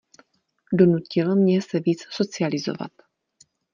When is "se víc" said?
1.61-2.03